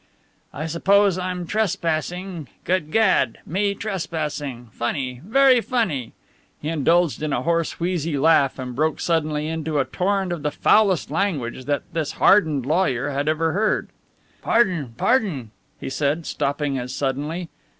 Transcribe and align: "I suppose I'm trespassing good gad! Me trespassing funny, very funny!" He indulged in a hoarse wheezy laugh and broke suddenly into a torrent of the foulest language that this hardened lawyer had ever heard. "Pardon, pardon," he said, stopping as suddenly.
"I 0.51 0.65
suppose 0.65 1.19
I'm 1.19 1.45
trespassing 1.45 2.47
good 2.63 2.91
gad! 2.91 3.37
Me 3.45 3.75
trespassing 3.75 4.69
funny, 4.71 5.21
very 5.23 5.61
funny!" 5.61 6.13
He 6.59 6.69
indulged 6.69 7.21
in 7.21 7.31
a 7.31 7.43
hoarse 7.43 7.79
wheezy 7.79 8.17
laugh 8.17 8.57
and 8.57 8.75
broke 8.75 8.99
suddenly 8.99 9.45
into 9.47 9.77
a 9.77 9.85
torrent 9.85 10.33
of 10.33 10.41
the 10.41 10.49
foulest 10.49 11.11
language 11.11 11.65
that 11.65 11.83
this 11.93 12.13
hardened 12.13 12.65
lawyer 12.65 13.09
had 13.11 13.29
ever 13.29 13.51
heard. 13.51 13.89
"Pardon, 14.41 14.95
pardon," 14.97 15.51
he 15.79 15.87
said, 15.91 16.25
stopping 16.25 16.79
as 16.79 16.91
suddenly. 16.95 17.49